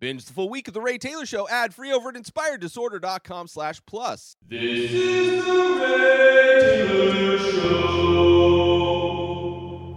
[0.00, 3.82] Binge the full week of The Ray Taylor Show ad free over at inspireddisorder.com slash
[3.84, 4.34] plus.
[4.48, 8.30] This is the Ray Taylor Show.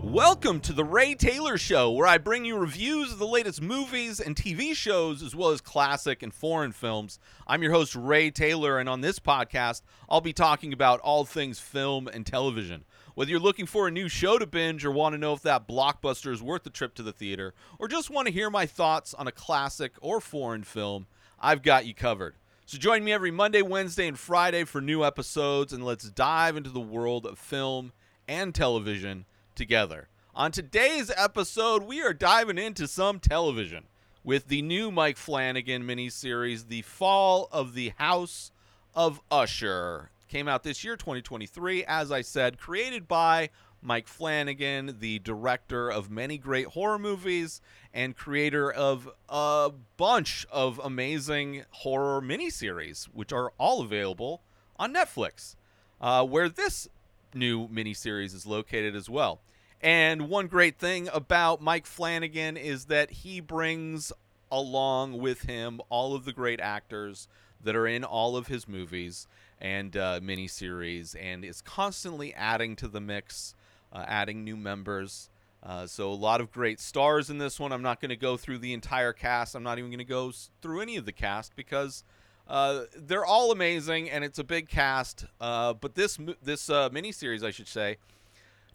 [0.04, 4.20] Welcome to The Ray Taylor Show, where I bring you reviews of the latest movies
[4.20, 7.18] and TV shows, as well as classic and foreign films.
[7.48, 11.60] I'm your host, Ray Taylor, and on this podcast, I'll be talking about all things
[11.60, 12.84] film and television.
[13.16, 15.68] Whether you're looking for a new show to binge or want to know if that
[15.68, 19.14] blockbuster is worth the trip to the theater, or just want to hear my thoughts
[19.14, 21.06] on a classic or foreign film,
[21.40, 22.36] I've got you covered.
[22.66, 26.72] So join me every Monday, Wednesday, and Friday for new episodes, and let's dive into
[26.72, 27.92] the world of film
[28.28, 30.08] and television together.
[30.34, 33.84] On today's episode, we are diving into some television
[34.24, 38.52] with the new Mike Flanagan miniseries, The Fall of the House
[38.96, 40.10] of Usher.
[40.34, 43.52] Came out this year, 2023, as I said, created by
[43.84, 47.62] Mike Flanagan, the director of many great horror movies
[47.94, 54.42] and creator of a bunch of amazing horror miniseries, which are all available
[54.76, 55.56] on Netflix,
[56.02, 56.88] uh, where this
[57.36, 59.40] new miniseries is located as well.
[59.82, 64.12] And one great thing about Mike Flanagan is that he brings
[64.52, 67.28] along with him all of the great actors
[67.64, 69.28] that are in all of his movies
[69.64, 73.56] and uh, miniseries, and is constantly adding to the mix,
[73.94, 75.30] uh, adding new members.
[75.64, 77.72] Uh, so a lot of great stars in this one.
[77.72, 79.56] I'm not going to go through the entire cast.
[79.56, 82.04] I'm not even going to go through any of the cast because
[82.48, 85.26] uh, they're all amazing and it's a big cast.
[85.40, 87.98] Uh, but this this uh, miniseries, I should say,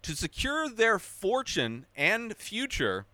[0.01, 3.05] to secure their fortune and future,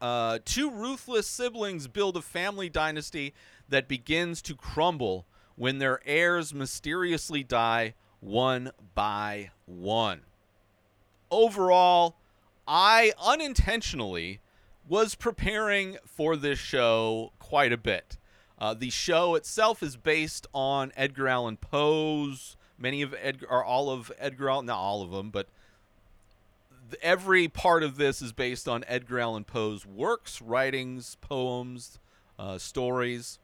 [0.00, 3.34] uh, two ruthless siblings build a family dynasty
[3.68, 10.22] that begins to crumble when their heirs mysteriously die one by one.
[11.30, 12.16] Overall,
[12.66, 14.40] I unintentionally
[14.88, 18.18] was preparing for this show quite a bit.
[18.58, 23.90] Uh, the show itself is based on Edgar Allan Poe's many of Edgar or all
[23.90, 25.46] of Edgar Allan, not all of them, but
[27.00, 32.00] every part of this is based on Edgar Allan Poe's works, writings, poems,
[32.38, 33.38] uh, stories.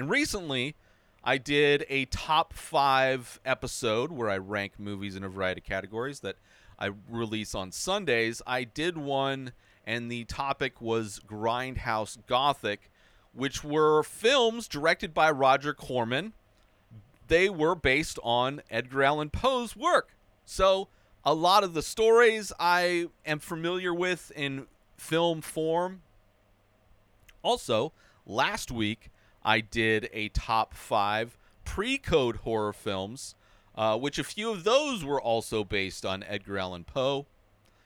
[0.00, 0.76] And recently,
[1.22, 6.20] I did a top five episode where I rank movies in a variety of categories
[6.20, 6.36] that
[6.78, 8.40] I release on Sundays.
[8.46, 9.52] I did one,
[9.86, 12.90] and the topic was Grindhouse Gothic,
[13.34, 16.32] which were films directed by Roger Corman.
[17.28, 20.16] They were based on Edgar Allan Poe's work.
[20.46, 20.88] So,
[21.26, 24.66] a lot of the stories I am familiar with in
[24.96, 26.00] film form.
[27.42, 27.92] Also,
[28.24, 29.10] last week,
[29.42, 33.34] I did a top five pre code horror films,
[33.74, 37.26] uh, which a few of those were also based on Edgar Allan Poe.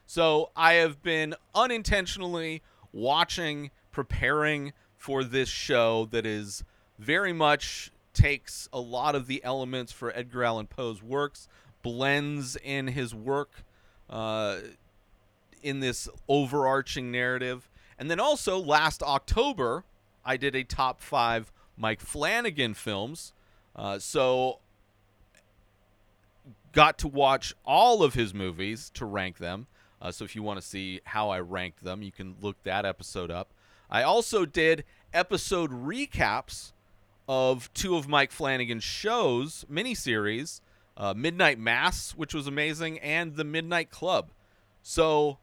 [0.07, 6.65] So I have been unintentionally watching, preparing for this show that is
[6.99, 11.49] very much takes a lot of the elements for Edgar Allan Poe's works,
[11.83, 13.65] blends in his work
[14.09, 14.59] uh,
[15.63, 17.69] in this overarching narrative.
[17.99, 19.85] And then also last October,
[20.25, 23.33] I did a top five Mike Flanagan films.
[23.77, 24.61] Uh, so
[26.73, 29.67] got to watch all of his movies to rank them.
[30.01, 32.85] Uh, so if you want to see how I ranked them, you can look that
[32.85, 33.53] episode up.
[33.91, 36.73] I also did episode recaps
[37.29, 40.61] of two of Mike Flanagan's shows, miniseries,
[40.97, 44.31] uh, Midnight Mass, which was amazing, and The Midnight Club.
[44.83, 45.39] So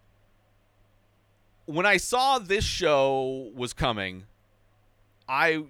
[1.65, 4.25] when I saw this show was coming,
[5.31, 5.63] I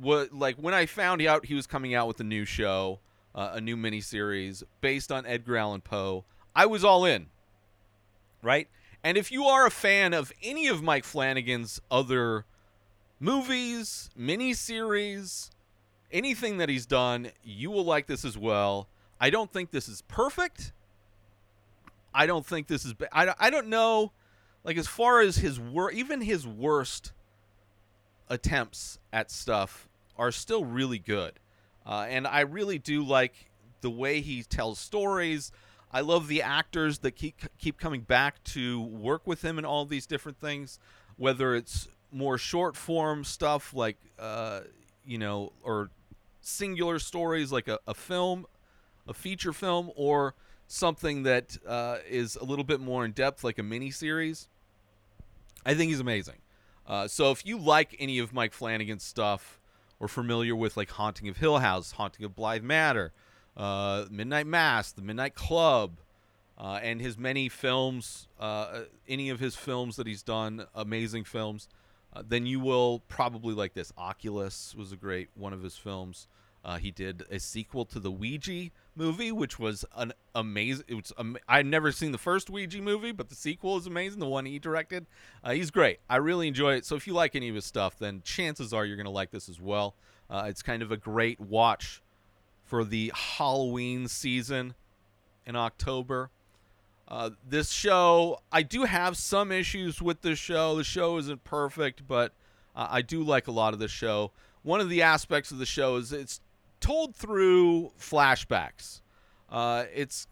[0.00, 3.00] was like when I found out he was coming out with a new show,
[3.34, 6.24] uh, a new miniseries based on Edgar Allan Poe,
[6.54, 7.26] I was all in.
[8.42, 8.68] Right?
[9.02, 12.44] And if you are a fan of any of Mike Flanagan's other
[13.18, 15.50] movies, miniseries,
[16.12, 18.88] anything that he's done, you will like this as well.
[19.20, 20.72] I don't think this is perfect.
[22.14, 22.94] I don't think this is.
[22.94, 24.12] Ba- I, I don't know.
[24.62, 27.10] Like as far as his work, even his worst
[28.28, 31.38] attempts at stuff are still really good.
[31.84, 35.52] Uh, and I really do like the way he tells stories.
[35.92, 39.84] I love the actors that keep keep coming back to work with him in all
[39.84, 40.78] these different things,
[41.16, 44.60] whether it's more short form stuff like uh,
[45.04, 45.90] you know, or
[46.40, 48.46] singular stories like a, a film,
[49.06, 50.34] a feature film, or
[50.66, 54.48] something that uh, is a little bit more in depth, like a mini series.
[55.64, 56.41] I think he's amazing.
[56.86, 59.60] Uh, so if you like any of Mike Flanagan's stuff
[60.00, 63.12] or familiar with like Haunting of Hill House, Haunting of Bly Manor,
[63.56, 65.98] uh, Midnight Mass, The Midnight Club,
[66.58, 71.68] uh, and his many films, uh, any of his films that he's done, amazing films,
[72.14, 73.92] uh, then you will probably like this.
[73.96, 76.28] Oculus was a great one of his films.
[76.64, 80.84] Uh, he did a sequel to the Ouija movie, which was an amazing.
[80.88, 81.12] It was
[81.48, 84.20] I'd never seen the first Ouija movie, but the sequel is amazing.
[84.20, 85.06] The one he directed,
[85.42, 86.00] uh, he's great.
[86.08, 86.84] I really enjoy it.
[86.84, 89.48] So if you like any of his stuff, then chances are you're gonna like this
[89.48, 89.94] as well.
[90.28, 92.02] Uh, it's kind of a great watch
[92.64, 94.74] for the Halloween season
[95.46, 96.30] in October.
[97.08, 100.76] Uh, this show, I do have some issues with this show.
[100.76, 102.32] The show isn't perfect, but
[102.74, 104.30] uh, I do like a lot of the show.
[104.62, 106.40] One of the aspects of the show is it's
[106.82, 109.00] told through flashbacks.
[109.48, 110.26] Uh, it's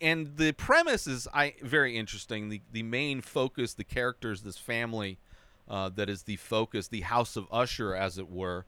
[0.00, 2.48] and the premise is I very interesting.
[2.48, 5.18] The the main focus, the characters, this family
[5.68, 8.64] uh, that is the focus, the House of Usher, as it were,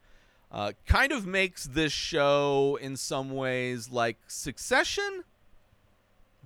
[0.53, 5.25] uh, kind of makes this show in some ways like Succession,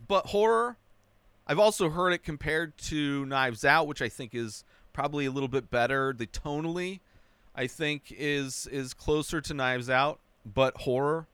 [0.06, 0.76] but horror.
[1.46, 5.48] I've also heard it compared to Knives Out, which I think is probably a little
[5.48, 6.14] bit better.
[6.16, 7.00] The tonally,
[7.54, 11.26] I think, is is closer to Knives Out, but horror.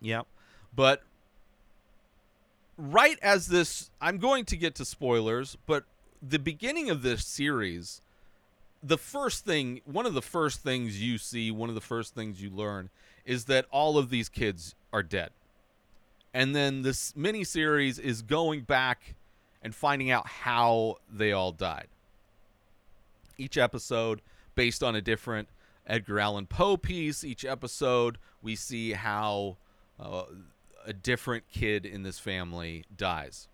[0.00, 0.22] Yeah,
[0.74, 1.02] but
[2.76, 5.84] right as this, I'm going to get to spoilers, but
[6.22, 8.00] the beginning of this series,
[8.82, 12.40] the first thing, one of the first things you see, one of the first things
[12.40, 12.90] you learn,
[13.24, 15.30] is that all of these kids are dead
[16.34, 19.14] and then this mini series is going back
[19.62, 21.88] and finding out how they all died.
[23.36, 24.20] Each episode
[24.54, 25.48] based on a different
[25.88, 27.24] Edgar Allan Poe piece.
[27.24, 29.56] Each episode we see how
[29.98, 30.24] uh,
[30.84, 33.48] a different kid in this family dies.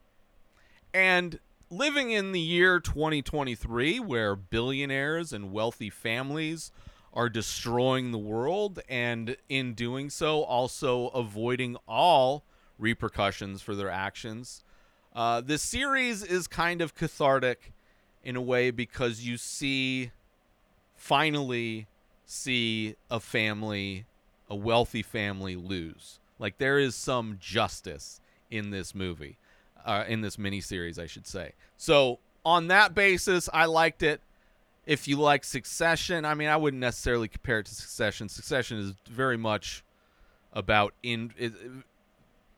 [0.92, 1.38] And
[1.70, 6.70] living in the year 2023 where billionaires and wealthy families
[7.12, 12.44] are destroying the world and in doing so also avoiding all
[12.78, 14.64] repercussions for their actions.
[15.14, 17.72] Uh, this series is kind of cathartic
[18.24, 20.10] in a way because you see,
[20.96, 21.86] finally,
[22.24, 24.06] see a family,
[24.48, 26.18] a wealthy family lose.
[26.38, 29.38] Like there is some justice in this movie,
[29.84, 31.52] uh, in this miniseries, I should say.
[31.76, 34.20] So on that basis, I liked it.
[34.86, 38.28] If you like Succession, I mean, I wouldn't necessarily compare it to Succession.
[38.28, 39.82] Succession is very much
[40.52, 41.32] about in.
[41.38, 41.52] It,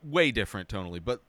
[0.02, 1.20] way different tonally, but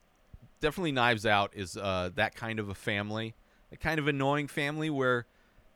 [0.62, 3.34] definitely Knives Out is uh, that kind of a family,
[3.72, 5.26] a kind of annoying family where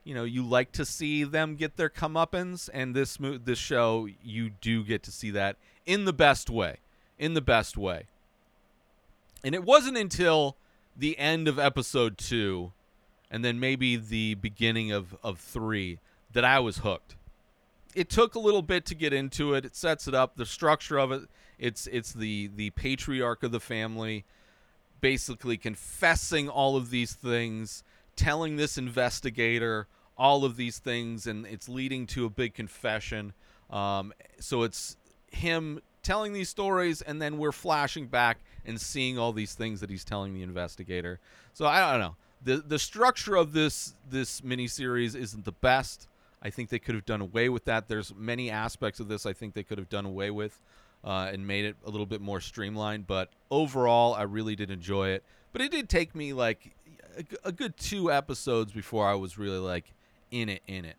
[0.03, 4.49] you know you like to see them get their comeuppance, and this this show you
[4.49, 6.77] do get to see that in the best way,
[7.17, 8.05] in the best way.
[9.43, 10.57] And it wasn't until
[10.95, 12.71] the end of episode two,
[13.29, 15.99] and then maybe the beginning of of three
[16.33, 17.15] that I was hooked.
[17.93, 19.65] It took a little bit to get into it.
[19.65, 20.37] It sets it up.
[20.37, 21.23] The structure of it
[21.61, 24.25] it's it's the the patriarch of the family
[24.99, 27.83] basically confessing all of these things,
[28.15, 29.87] telling this investigator
[30.17, 33.33] all of these things, and it's leading to a big confession.
[33.69, 34.97] Um, so it's
[35.31, 39.89] him telling these stories, and then we're flashing back and seeing all these things that
[39.89, 41.19] he's telling the investigator.
[41.53, 42.15] So I don't know.
[42.43, 46.07] the The structure of this this miniseries isn't the best.
[46.41, 47.87] I think they could have done away with that.
[47.87, 50.59] There's many aspects of this I think they could have done away with
[51.03, 53.07] uh, and made it a little bit more streamlined.
[53.07, 55.23] But overall, I really did enjoy it.
[55.51, 56.75] But it did take me like
[57.17, 59.93] a, a good two episodes before I was really like
[60.29, 60.95] in it, in it.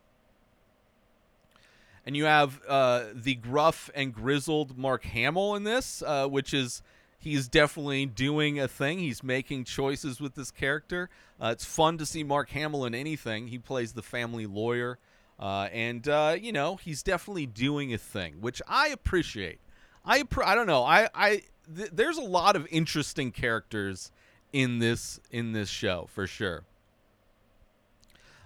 [2.05, 6.83] And you have uh, the gruff and grizzled Mark Hamill in this, uh, which is
[7.19, 8.99] he's definitely doing a thing.
[8.99, 11.09] He's making choices with this character.
[11.41, 13.49] Uh, it's fun to see Mark Hamill in anything.
[13.49, 14.99] He plays the family lawyer,
[15.39, 19.61] uh, and uh, you know he's definitely doing a thing, which I appreciate.
[20.05, 20.83] I I don't know.
[20.83, 21.43] I I
[21.75, 24.11] th- there's a lot of interesting characters
[24.53, 26.65] in this in this show for sure.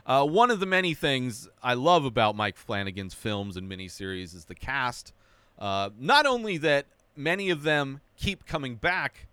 [0.06, 4.44] Uh, one of the many things I love about Mike Flanagan's films and miniseries is
[4.44, 5.12] the cast.
[5.58, 6.86] Uh, not only that
[7.16, 9.26] many of them keep coming back,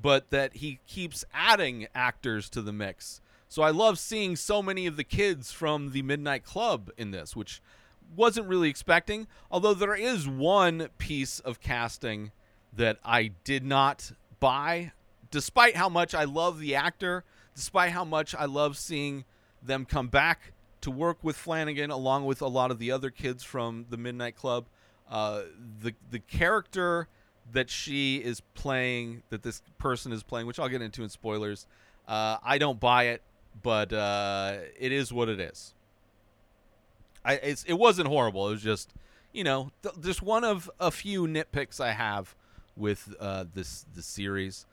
[0.00, 3.20] but that he keeps adding actors to the mix.
[3.48, 7.34] So I love seeing so many of the kids from the Midnight Club in this,
[7.34, 7.60] which
[8.14, 9.26] wasn't really expecting.
[9.50, 12.30] Although there is one piece of casting
[12.72, 14.92] that I did not buy,
[15.30, 19.24] despite how much I love the actor, despite how much I love seeing
[19.62, 23.42] them come back to work with Flanagan along with a lot of the other kids
[23.44, 24.66] from the Midnight Club.
[25.10, 25.42] Uh,
[25.80, 27.08] the the character
[27.52, 31.66] that she is playing, that this person is playing, which I'll get into in spoilers.
[32.06, 33.22] Uh, I don't buy it,
[33.62, 35.74] but uh, it is what it is.
[37.24, 38.48] I it wasn't horrible.
[38.48, 38.94] It was just
[39.32, 42.34] you know th- just one of a few nitpicks I have
[42.76, 44.66] with uh, this the series.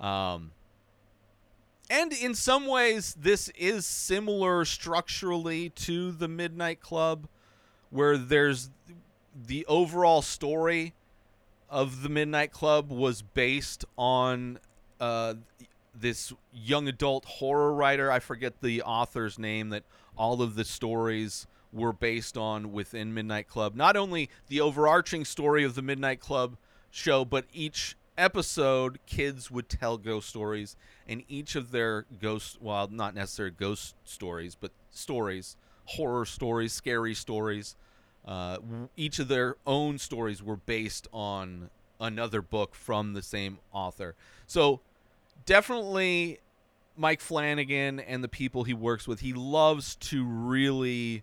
[0.00, 0.52] Um,
[1.90, 7.28] and in some ways, this is similar structurally to the Midnight Club,
[7.90, 8.70] where there's
[9.34, 10.92] the overall story
[11.70, 14.58] of the Midnight Club was based on
[15.00, 15.34] uh,
[15.94, 18.10] this young adult horror writer.
[18.10, 19.84] I forget the author's name that
[20.16, 23.74] all of the stories were based on within Midnight Club.
[23.74, 26.56] Not only the overarching story of the Midnight Club
[26.90, 32.88] show, but each episode, kids would tell ghost stories, and each of their ghost, well,
[32.90, 35.56] not necessarily ghost stories, but stories,
[35.86, 37.76] horror stories, scary stories.
[38.26, 38.58] Uh,
[38.96, 41.70] each of their own stories were based on
[42.00, 44.14] another book from the same author.
[44.46, 44.80] So
[45.46, 46.40] definitely
[46.96, 51.22] Mike Flanagan and the people he works with, he loves to really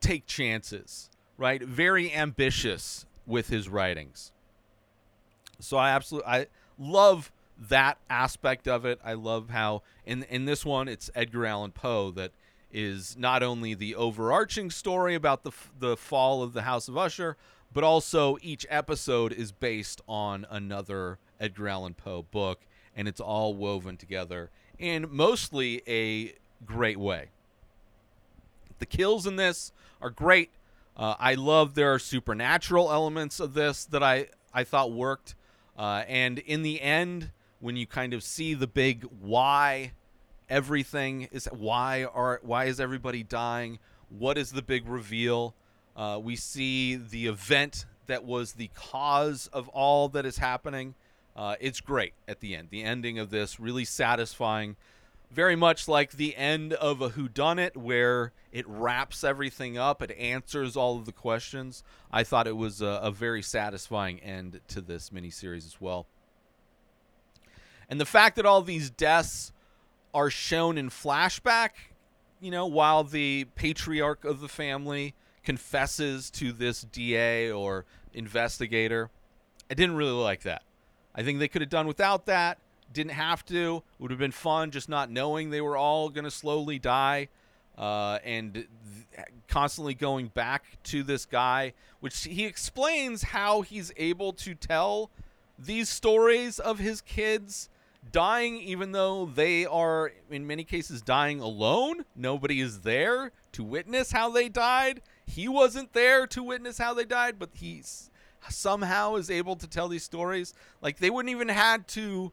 [0.00, 1.62] take chances, right?
[1.62, 4.32] Very ambitious with his writings.
[5.60, 6.46] So I absolutely I
[6.78, 7.32] love
[7.68, 8.98] that aspect of it.
[9.04, 12.32] I love how in in this one it's Edgar Allan Poe that
[12.72, 17.36] is not only the overarching story about the the fall of the House of Usher,
[17.72, 22.60] but also each episode is based on another Edgar Allan Poe book
[22.96, 26.34] and it's all woven together in mostly a
[26.64, 27.28] great way.
[28.78, 30.50] The kills in this are great.
[30.96, 35.34] Uh, I love there are supernatural elements of this that I I thought worked.
[35.76, 39.92] Uh, and in the end, when you kind of see the big why
[40.48, 43.78] everything is why are why is everybody dying?
[44.08, 45.54] What is the big reveal?
[45.96, 50.94] Uh, we see the event that was the cause of all that is happening.
[51.36, 52.68] Uh, it's great at the end.
[52.70, 54.76] The ending of this really satisfying
[55.30, 60.76] very much like the end of a whodunit where it wraps everything up it answers
[60.76, 61.82] all of the questions.
[62.12, 66.06] I thought it was a, a very satisfying end to this miniseries as well.
[67.88, 69.52] And the fact that all these deaths
[70.14, 71.70] are shown in flashback
[72.40, 79.10] you know while the patriarch of the family confesses to this da or investigator
[79.70, 80.62] i didn't really like that.
[81.14, 82.58] I think they could have done without that
[82.94, 83.82] didn't have to.
[83.98, 87.28] Would have been fun just not knowing they were all going to slowly die.
[87.76, 88.66] Uh, and th-
[89.48, 95.10] constantly going back to this guy, which he explains how he's able to tell
[95.58, 97.68] these stories of his kids
[98.12, 102.04] dying, even though they are, in many cases, dying alone.
[102.14, 105.02] Nobody is there to witness how they died.
[105.26, 107.82] He wasn't there to witness how they died, but he
[108.50, 110.54] somehow is able to tell these stories.
[110.80, 112.32] Like they wouldn't even had to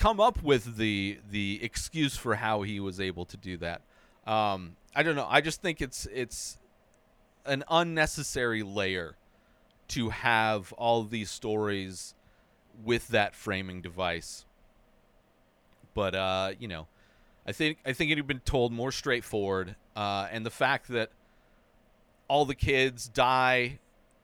[0.00, 3.82] come up with the the excuse for how he was able to do that.
[4.26, 5.26] Um, I don't know.
[5.28, 6.58] I just think it's it's
[7.44, 9.16] an unnecessary layer
[9.88, 12.14] to have all these stories
[12.82, 14.46] with that framing device.
[15.94, 16.88] But uh, you know,
[17.46, 21.10] I think I think it had been told more straightforward, uh, and the fact that
[22.26, 23.80] all the kids die,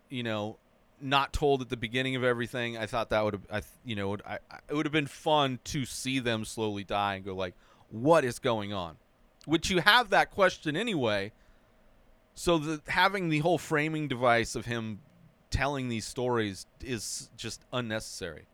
[0.09, 0.57] you know,
[1.01, 2.77] not told at the beginning of everything.
[2.77, 5.59] I thought that would have, I, you know, I, I, it would have been fun
[5.65, 7.55] to see them slowly die and go like,
[7.91, 8.97] what is going on?
[9.45, 11.33] Which you have that question anyway.
[12.35, 15.01] So the having the whole framing device of him
[15.51, 18.47] telling these stories is just unnecessary.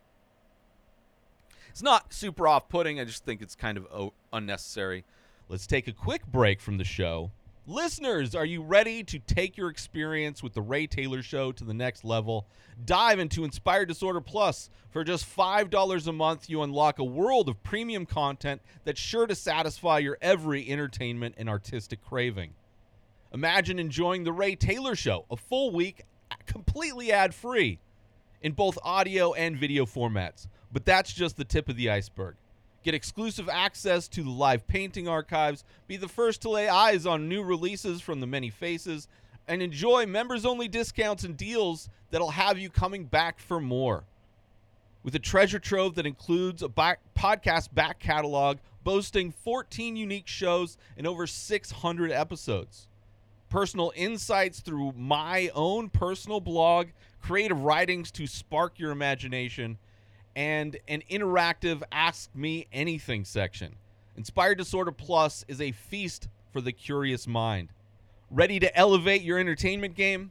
[1.70, 3.00] It's not super off-putting.
[3.00, 5.04] I just think it's kind of unnecessary.
[5.48, 7.30] Let's take a quick break from the show.
[7.68, 11.72] Listeners, are you ready to take your experience with the Ray Taylor Show to the
[11.72, 12.48] next level?
[12.84, 14.68] Dive into Inspired Disorder Plus.
[14.90, 19.36] For just $5 a month, you unlock a world of premium content that's sure to
[19.36, 22.54] satisfy your every entertainment and artistic craving.
[23.32, 26.02] Imagine enjoying the Ray Taylor Show a full week
[26.46, 27.78] completely ad free
[28.40, 30.48] in both audio and video formats.
[30.72, 32.34] But that's just the tip of the iceberg.
[32.82, 37.28] Get exclusive access to the live painting archives, be the first to lay eyes on
[37.28, 39.08] new releases from the many faces,
[39.46, 44.04] and enjoy members only discounts and deals that'll have you coming back for more.
[45.04, 50.76] With a treasure trove that includes a back podcast back catalog boasting 14 unique shows
[50.96, 52.88] and over 600 episodes.
[53.48, 56.88] Personal insights through my own personal blog,
[57.20, 59.78] creative writings to spark your imagination,
[60.34, 63.76] and an interactive Ask Me Anything section.
[64.16, 67.70] Inspired Disorder Plus is a feast for the curious mind.
[68.30, 70.30] Ready to elevate your entertainment game?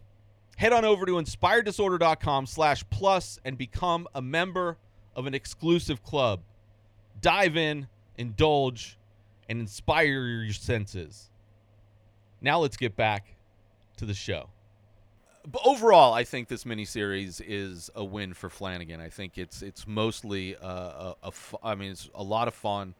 [0.57, 4.77] Head on over to inspireddisorder.com slash plus and become a member
[5.15, 6.41] of an exclusive club.
[7.19, 8.97] Dive in, indulge,
[9.49, 11.29] and inspire your senses.
[12.41, 13.35] Now let's get back
[13.97, 14.49] to the show.
[15.49, 18.99] But overall, I think this miniseries is a win for Flanagan.
[18.99, 22.95] I think it's it's mostly I mean, it's a lot of fun.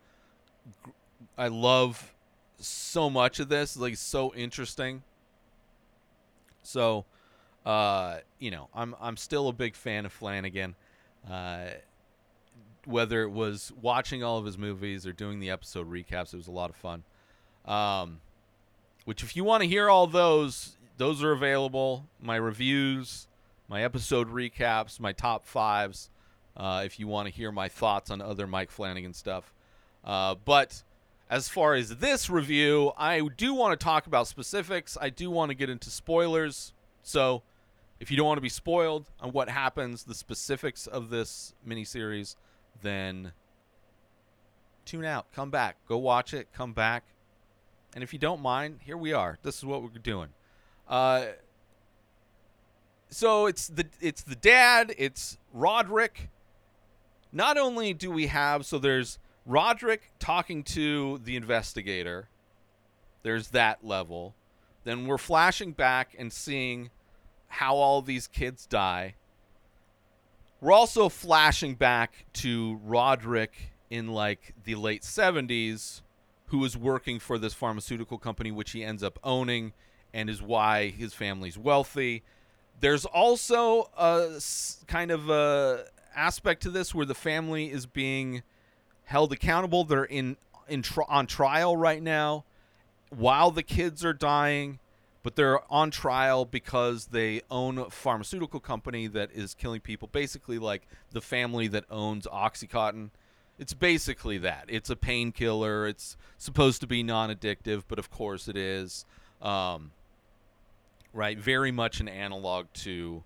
[1.38, 2.14] I love
[2.58, 5.04] so much of this, like so interesting.
[6.64, 7.06] So,
[7.66, 10.76] uh, you know, I'm I'm still a big fan of Flanagan.
[11.30, 11.70] Uh,
[12.86, 16.48] whether it was watching all of his movies or doing the episode recaps, it was
[16.48, 17.04] a lot of fun.
[17.66, 18.22] Um,
[19.06, 22.08] which, if you want to hear all those, those are available.
[22.22, 23.28] My reviews,
[23.68, 26.12] my episode recaps, my top fives.
[26.56, 29.52] Uh, if you want to hear my thoughts on other Mike Flanagan stuff.
[30.06, 30.84] Uh, but
[31.28, 34.96] as far as this review, I do want to talk about specifics.
[35.02, 36.72] I do want to get into spoilers.
[37.02, 37.42] So
[38.00, 42.36] if you don't want to be spoiled on what happens, the specifics of this miniseries,
[42.84, 43.32] then
[44.86, 45.32] tune out.
[45.34, 45.78] Come back.
[45.88, 46.50] Go watch it.
[46.54, 47.06] Come back.
[47.96, 49.40] And if you don't mind, here we are.
[49.42, 50.30] This is what we're doing.
[50.92, 51.28] Uh,
[53.10, 54.94] so it's the it's the dad.
[54.98, 56.30] It's Roderick.
[57.32, 62.28] Not only do we have so there's Roderick talking to the investigator.
[63.24, 64.36] There's that level.
[64.84, 66.90] Then we're flashing back and seeing
[67.48, 69.16] how all these kids die.
[70.60, 76.02] We're also flashing back to Roderick in like the late 70s
[76.48, 79.74] who was working for this pharmaceutical company which he ends up owning
[80.14, 82.24] and is why his family's wealthy.
[82.80, 84.42] There's also a
[84.88, 88.44] kind of a aspect to this where the family is being
[89.06, 89.84] held accountable.
[89.84, 90.38] They're in
[90.68, 92.46] in on trial right now
[93.10, 94.80] while the kids are dying,
[95.22, 100.10] but they're on trial because they own a pharmaceutical company that is killing people.
[100.12, 103.12] Basically, like the family that owns OxyContin.
[103.60, 104.66] It's basically that.
[104.70, 105.88] It's a painkiller.
[105.88, 109.06] It's supposed to be non-addictive, but of course it is.
[109.40, 109.92] Um,
[111.14, 113.24] right, very much an analog to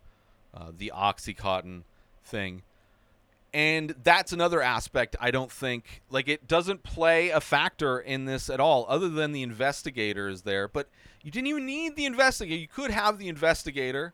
[0.54, 1.84] uh, the OxyContin
[2.24, 2.64] thing.
[3.54, 8.50] And that's another aspect i don't think like it doesn't play a factor in this
[8.50, 10.68] at all other than the investigator is there.
[10.68, 10.90] But
[11.24, 12.60] you didn't even need the investigator.
[12.60, 14.14] You could have the investigator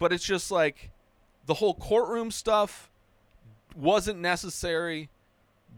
[0.00, 0.90] but it's just like
[1.46, 2.90] the whole courtroom stuff
[3.76, 5.10] wasn't necessary.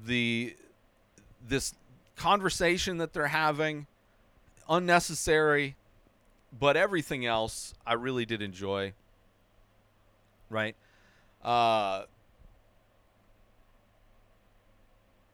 [0.06, 0.56] The
[1.46, 1.74] this
[2.16, 3.86] conversation that they're having
[4.70, 5.76] unnecessary
[6.58, 8.92] but everything else i really did enjoy
[10.52, 10.76] right?
[11.42, 12.04] Uh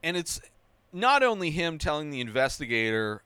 [0.03, 0.41] and it's
[0.93, 3.23] not only him telling the investigator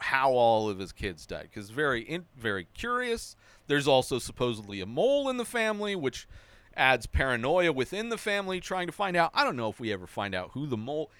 [0.00, 3.34] how all of his kids died because very in, very curious.
[3.66, 6.28] There's also supposedly a mole in the family which
[6.76, 9.30] adds paranoia within the family trying to find out.
[9.34, 11.10] I don't know if we ever find out who the mole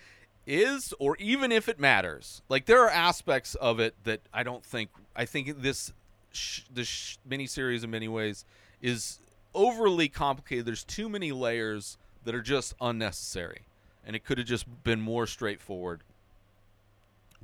[0.47, 4.65] is or even if it matters like there are aspects of it that i don't
[4.65, 5.93] think i think this
[6.33, 8.45] sh- this sh- miniseries in many ways
[8.81, 9.21] is
[9.55, 13.63] overly complicated there's too many layers that are just unnecessary
[14.05, 16.03] and it could have just been more straightforward.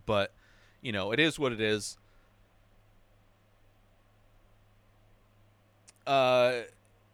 [0.06, 0.32] But,
[0.80, 1.96] you know, it is what it is.
[6.06, 6.60] Uh,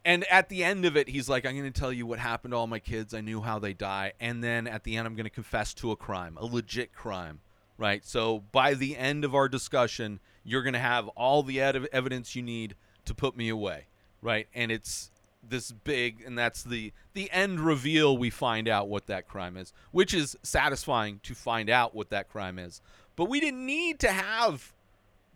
[0.05, 2.53] and at the end of it, he's like, I'm going to tell you what happened
[2.53, 3.15] to all my kids.
[3.15, 4.13] I knew how they die.
[4.21, 7.41] And then at the end, I'm going to confess to a crime, a legit crime,
[7.79, 8.05] right?
[8.05, 12.37] So by the end of our discussion, you're going to have all the ed- evidence
[12.37, 12.75] you need
[13.07, 13.87] to put me away,
[14.21, 14.47] right?
[14.55, 15.11] And it's
[15.49, 19.75] this big and that's the the end reveal we find out what that crime is
[19.91, 22.81] which is satisfying to find out what that crime is
[23.15, 24.73] but we didn't need to have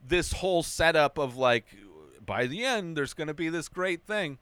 [0.07, 1.67] this whole setup of like
[2.25, 4.39] by the end there's going to be this great thing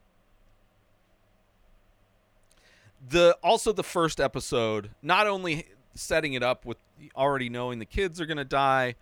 [3.09, 6.77] the also the first episode not only setting it up with
[7.15, 8.95] already knowing the kids are going to die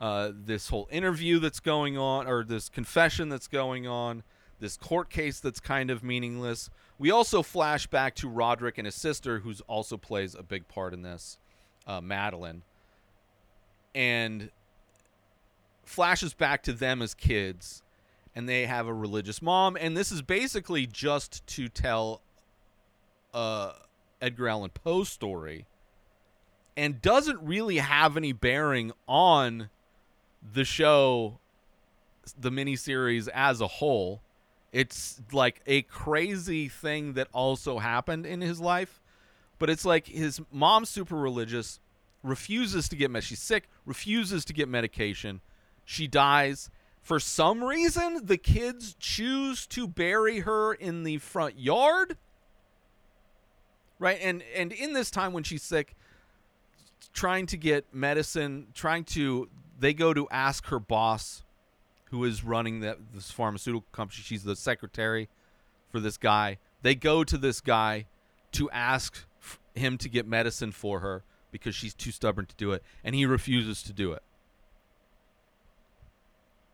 [0.00, 4.22] uh, this whole interview that's going on or this confession that's going on
[4.60, 6.70] this court case that's kind of meaningless.
[6.98, 10.92] We also flash back to Roderick and his sister, who's also plays a big part
[10.92, 11.38] in this,
[11.86, 12.62] uh, Madeline,
[13.94, 14.50] and
[15.82, 17.82] flashes back to them as kids,
[18.34, 22.20] and they have a religious mom, and this is basically just to tell
[23.32, 23.72] uh,
[24.20, 25.66] Edgar Allan Poe story,
[26.76, 29.70] and doesn't really have any bearing on
[30.52, 31.38] the show,
[32.38, 34.22] the miniseries as a whole
[34.72, 39.00] it's like a crazy thing that also happened in his life,
[39.58, 41.80] but it's like his mom's super religious,
[42.22, 43.24] refuses to get med.
[43.24, 45.40] She's sick, refuses to get medication.
[45.84, 46.70] She dies.
[47.02, 52.16] For some reason, the kids choose to bury her in the front yard.
[54.00, 54.18] Right?
[54.20, 55.94] And and in this time when she's sick,
[57.12, 61.44] trying to get medicine, trying to they go to ask her boss
[62.10, 64.22] who is running that this pharmaceutical company.
[64.22, 65.28] She's the secretary
[65.92, 66.58] for this guy.
[66.82, 68.06] They go to this guy
[68.52, 69.24] to ask
[69.74, 73.26] him to get medicine for her because she's too stubborn to do it, and he
[73.26, 74.22] refuses to do it.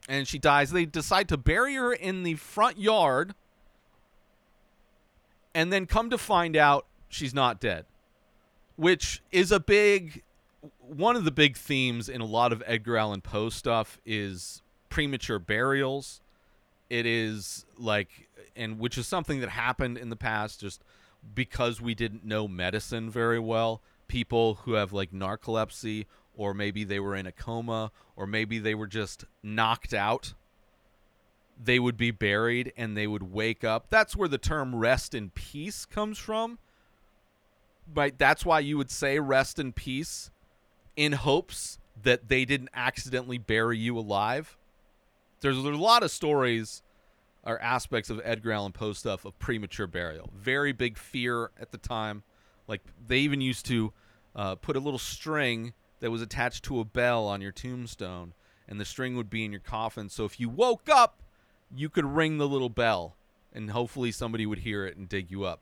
[0.09, 0.71] And she dies.
[0.71, 3.35] They decide to bury her in the front yard,
[5.55, 7.87] and then come to find out she's not dead,
[8.77, 10.23] which is a big
[10.81, 15.39] one of the big themes in a lot of Edgar Allan Poe stuff is premature
[15.39, 16.21] burials.
[16.89, 20.83] It is like, and which is something that happened in the past just
[21.35, 23.83] because we didn't know medicine very well.
[24.09, 28.75] People who have like narcolepsy, or maybe they were in a coma, or maybe they
[28.75, 30.35] were just knocked out,
[31.63, 33.87] they would be buried and they would wake up.
[33.91, 36.59] That's where the term rest in peace comes from.
[37.95, 38.17] Right?
[38.17, 40.31] That's why you would say rest in peace
[40.97, 44.57] in hopes that they didn't accidentally bury you alive.
[45.41, 46.83] There's, there's a lot of stories
[47.45, 50.31] or aspects of Edgar Allan Poe stuff of premature burial.
[50.35, 52.23] Very big fear at the time.
[52.67, 53.93] Like they even used to
[54.35, 58.35] uh, put a little string that was attached to a bell on your tombstone,
[58.69, 60.09] and the string would be in your coffin.
[60.09, 61.23] So if you woke up,
[61.75, 63.17] you could ring the little bell,
[63.53, 65.61] and hopefully somebody would hear it and dig you up.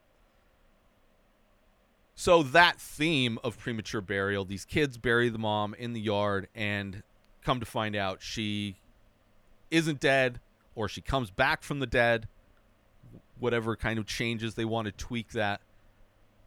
[2.14, 7.02] So that theme of premature burial, these kids bury the mom in the yard and
[7.42, 8.76] come to find out she
[9.70, 10.40] isn't dead
[10.74, 12.28] or she comes back from the dead,
[13.38, 15.60] whatever kind of changes they want to tweak that.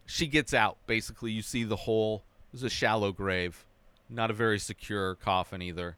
[0.06, 0.78] She gets out.
[0.86, 2.24] Basically, you see the hole.
[2.52, 3.66] It's a shallow grave,
[4.08, 5.96] not a very secure coffin either.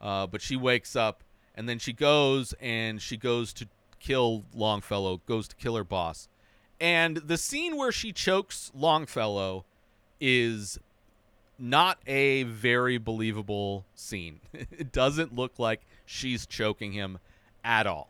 [0.00, 1.22] Uh, but she wakes up
[1.54, 3.68] and then she goes and she goes to
[4.00, 6.28] kill Longfellow, goes to kill her boss.
[6.82, 9.64] And the scene where she chokes Longfellow
[10.20, 10.80] is
[11.56, 14.40] not a very believable scene.
[14.52, 17.20] it doesn't look like she's choking him
[17.62, 18.08] at all.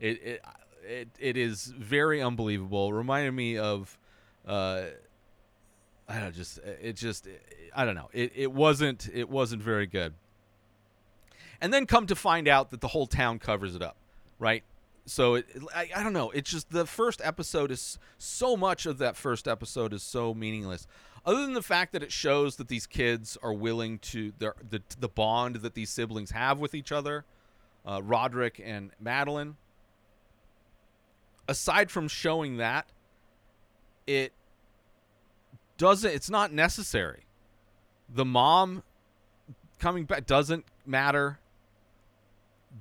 [0.00, 0.44] It it
[0.82, 2.90] it, it is very unbelievable.
[2.90, 3.98] Reminded me of
[4.48, 4.84] uh
[6.08, 7.28] I don't know, just it just
[7.74, 8.08] I don't know.
[8.14, 10.14] It it wasn't it wasn't very good.
[11.60, 13.96] And then come to find out that the whole town covers it up,
[14.38, 14.64] right?
[15.06, 16.30] So it, I, I don't know.
[16.30, 20.86] It's just the first episode is so much of that first episode is so meaningless.
[21.24, 24.82] Other than the fact that it shows that these kids are willing to the the,
[24.98, 27.24] the bond that these siblings have with each other,
[27.86, 29.56] uh, Roderick and Madeline.
[31.48, 32.86] Aside from showing that,
[34.08, 34.32] it
[35.78, 36.12] doesn't.
[36.12, 37.26] It's not necessary.
[38.12, 38.82] The mom
[39.78, 41.38] coming back doesn't matter.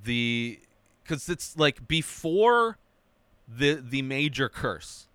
[0.04, 0.60] The
[1.06, 2.78] because it's like before
[3.48, 5.08] the the major curse.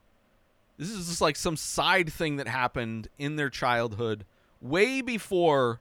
[0.79, 4.25] This is just like some side thing that happened in their childhood,
[4.63, 5.81] way before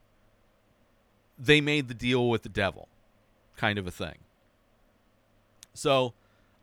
[1.38, 2.90] they made the deal with the devil,
[3.56, 4.18] kind of a thing.
[5.74, 6.14] So,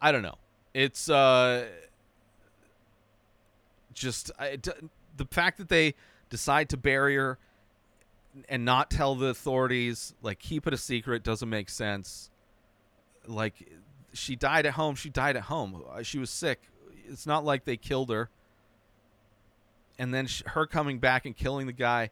[0.03, 0.37] I don't know.
[0.75, 1.65] It's uh,
[3.95, 5.95] just the fact that they
[6.29, 7.39] decide to bury her
[8.51, 12.29] and not tell the authorities, like keep it a secret, doesn't make sense
[13.29, 13.55] like
[14.13, 15.83] she died at home she died at home.
[15.91, 16.61] Uh, she was sick.
[17.09, 18.31] It's not like they killed her.
[19.99, 22.11] And then sh- her coming back and killing the guy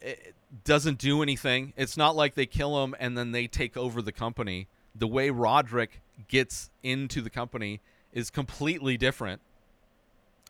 [0.00, 1.72] it doesn't do anything.
[1.76, 4.66] It's not like they kill him and then they take over the company.
[4.94, 7.80] The way roderick gets into the company
[8.12, 9.40] is completely different.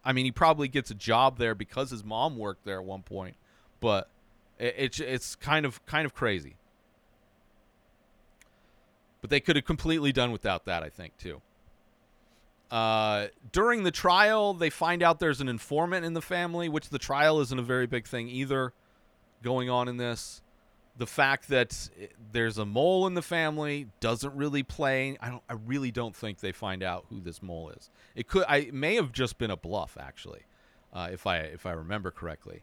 [0.04, 3.02] I mean he probably gets a job there because his mom worked there at one
[3.02, 3.36] point
[3.82, 4.08] but
[4.58, 6.54] it, it's it's kind of kind of crazy
[9.22, 11.40] but they could have completely done without that, I think, too.
[12.70, 16.98] Uh, during the trial, they find out there's an informant in the family, which the
[16.98, 18.72] trial isn't a very big thing either
[19.42, 20.42] going on in this.
[20.96, 21.88] The fact that
[22.32, 25.16] there's a mole in the family doesn't really play.
[25.20, 25.42] I don't.
[25.48, 27.90] I really don't think they find out who this mole is.
[28.14, 28.44] It could.
[28.46, 30.42] I it may have just been a bluff, actually,
[30.92, 32.62] uh, if I if I remember correctly.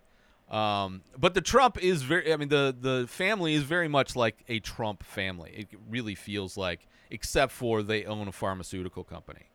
[0.49, 2.33] Um, but the Trump is very.
[2.33, 5.51] I mean, the the family is very much like a Trump family.
[5.55, 9.45] It really feels like, except for they own a pharmaceutical company,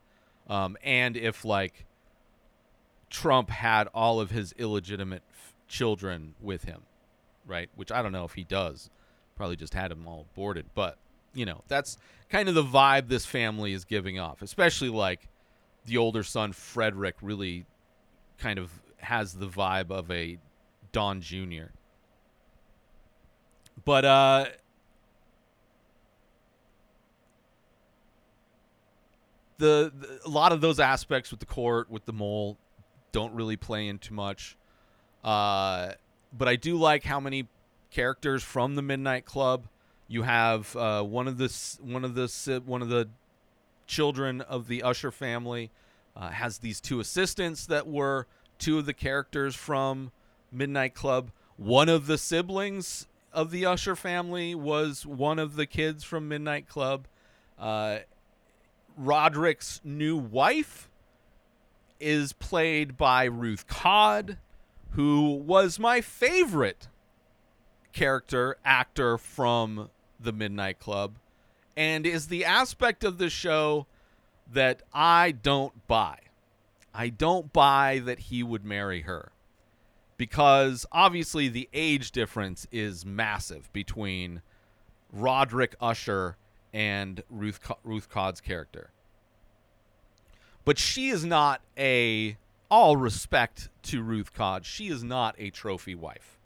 [0.48, 1.86] um, and if like
[3.10, 6.82] Trump had all of his illegitimate f- children with him,
[7.44, 7.70] right?
[7.74, 8.88] Which I don't know if he does.
[9.36, 10.98] Probably just had them all aborted, but
[11.34, 11.98] you know that's
[12.30, 14.42] kind of the vibe this family is giving off.
[14.42, 15.28] Especially like
[15.86, 17.66] the older son Frederick really
[18.38, 20.38] kind of has the vibe of a
[20.94, 21.74] Don Jr.
[23.84, 24.46] But uh
[29.58, 32.56] the, the a lot of those aspects with the court with the mole
[33.12, 34.56] don't really play into much.
[35.22, 35.92] Uh
[36.32, 37.48] but I do like how many
[37.90, 39.66] characters from the Midnight Club
[40.08, 43.08] You have uh, one of the one of the one of the
[43.86, 45.70] children of the Usher family
[46.16, 48.26] uh, has these two assistants that were
[48.58, 50.12] two of the characters from
[50.54, 51.30] Midnight Club.
[51.56, 56.68] One of the siblings of the Usher family was one of the kids from Midnight
[56.68, 57.06] Club.
[57.58, 57.98] Uh,
[58.96, 60.88] Roderick's new wife
[61.98, 64.38] is played by Ruth Codd,
[64.90, 66.88] who was my favorite
[67.92, 69.90] character actor from
[70.20, 71.14] the Midnight Club
[71.76, 73.86] and is the aspect of the show
[74.52, 76.18] that I don't buy.
[76.92, 79.32] I don't buy that he would marry her
[80.16, 84.42] because obviously the age difference is massive between
[85.12, 86.36] Roderick Usher
[86.72, 88.90] and Ruth Ruth Codd's character.
[90.64, 92.36] But she is not a
[92.70, 96.38] all respect to Ruth Codd, she is not a trophy wife.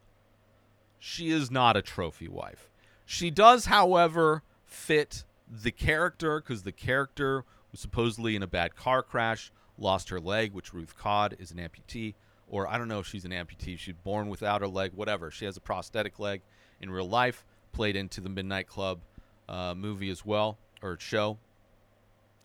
[0.99, 2.69] She is not a trophy wife.
[3.07, 9.03] She does, however, fit the character because the character was supposedly in a bad car
[9.03, 12.15] crash, lost her leg, which Ruth Codd is an amputee,
[12.51, 13.79] or I don't know if she's an amputee.
[13.79, 15.31] She's born without her leg, whatever.
[15.31, 16.43] She has a prosthetic leg
[16.81, 19.01] in real life, played into the Midnight Club
[19.49, 21.39] uh, movie as well, or show.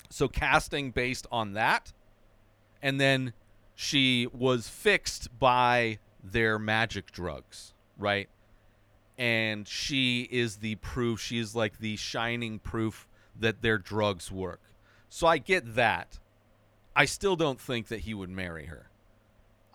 [0.10, 1.94] So casting based on that.
[2.82, 3.34] And then
[3.76, 8.30] she was fixed by their magic drugs, right?
[9.18, 13.08] And she is the proof, she is like the shining proof
[13.40, 14.62] that their drugs work.
[15.10, 16.20] So I get that.
[16.96, 18.90] I still don't think that he would marry her.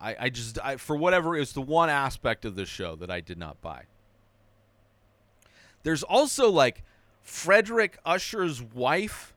[0.00, 3.20] I, I just, I, for whatever, it's the one aspect of this show that I
[3.20, 3.84] did not buy.
[5.82, 6.82] There's also like
[7.22, 9.34] Frederick Usher's wife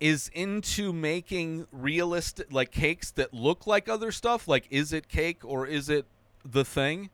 [0.00, 5.44] is into making realistic like cakes that look like other stuff like is it cake
[5.44, 6.04] or is it
[6.44, 7.08] the thing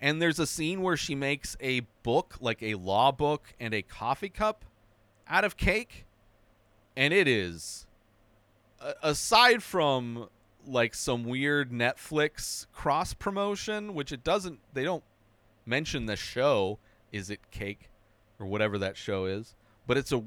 [0.00, 3.82] and there's a scene where she makes a book like a law book and a
[3.82, 4.64] coffee cup
[5.28, 6.06] out of cake
[6.96, 7.86] and it is
[9.02, 10.28] aside from
[10.66, 15.04] like some weird netflix cross promotion which it doesn't they don't
[15.66, 16.78] mention the show
[17.10, 17.90] is it cake
[18.38, 19.54] or whatever that show is
[19.86, 20.22] but it's a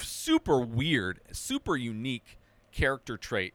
[0.00, 2.38] super weird, super unique
[2.70, 3.54] character trait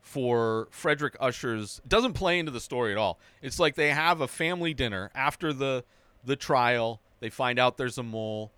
[0.00, 1.80] for Frederick Usher's.
[1.86, 3.18] Doesn't play into the story at all.
[3.42, 5.84] It's like they have a family dinner after the
[6.24, 7.00] the trial.
[7.20, 8.52] They find out there's a mole.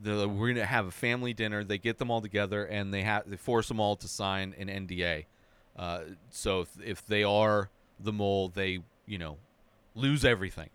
[0.00, 1.64] The, we're gonna have a family dinner.
[1.64, 4.68] They get them all together and they have they force them all to sign an
[4.68, 5.24] NDA.
[5.76, 9.38] Uh, so if, if they are the mole, they you know
[9.94, 10.70] lose everything,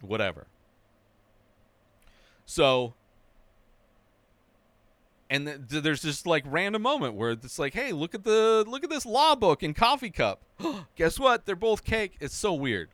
[0.00, 0.46] whatever.
[2.46, 2.94] So
[5.30, 8.64] and th- th- there's this like random moment where it's like, hey, look at the
[8.66, 10.42] look at this law book and coffee cup.
[10.96, 11.46] Guess what?
[11.46, 12.16] They're both cake.
[12.20, 12.90] It's so weird.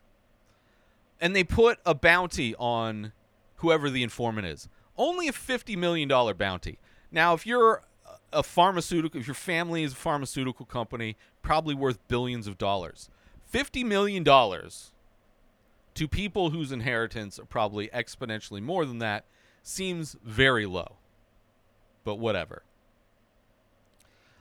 [1.19, 3.11] And they put a bounty on
[3.55, 4.69] whoever the informant is.
[4.95, 6.77] Only a fifty million dollar bounty.
[7.11, 7.81] Now, if you're
[8.33, 13.09] a pharmaceutical, if your family is a pharmaceutical company, probably worth billions of dollars.
[13.45, 14.91] Fifty million dollars
[15.93, 19.25] to people whose inheritance are probably exponentially more than that
[19.63, 20.97] seems very low
[22.07, 22.63] but whatever.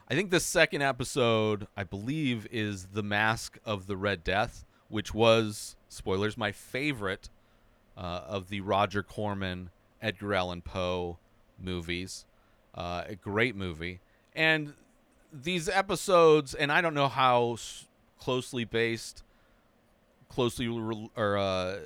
[0.09, 5.13] I think the second episode, I believe, is The Mask of the Red Death, which
[5.13, 7.29] was, spoilers, my favorite
[7.97, 9.71] uh, of the Roger Corman,
[10.01, 11.19] Edgar Allan Poe
[11.59, 12.25] movies.
[12.77, 14.01] Uh, a great movie.
[14.35, 14.75] And
[15.33, 17.57] these episodes, and I don't know how
[18.19, 19.23] closely based,
[20.29, 21.79] closely re- or uh,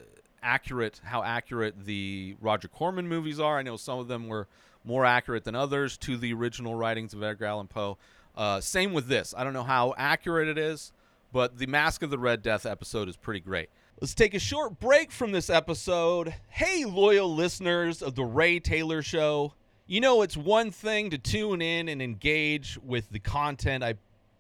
[0.42, 3.59] accurate, how accurate the Roger Corman movies are.
[3.59, 4.48] I know some of them were
[4.85, 7.98] more accurate than others to the original writings of Edgar Allan Poe.
[8.37, 9.35] Uh, same with this.
[9.37, 10.92] I don't know how accurate it is,
[11.33, 13.68] but the Mask of the Red Death episode is pretty great.
[14.00, 16.35] Let's take a short break from this episode.
[16.48, 19.53] Hey, loyal listeners of The Ray Taylor Show.
[19.90, 23.94] You know, it's one thing to tune in and engage with the content I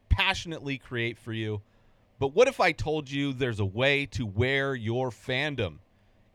[0.08, 1.60] passionately create for you,
[2.20, 5.78] but what if I told you there's a way to wear your fandom?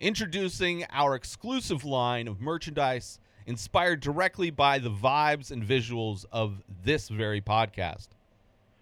[0.02, 7.08] Introducing our exclusive line of merchandise inspired directly by the vibes and visuals of this
[7.08, 8.10] very podcast.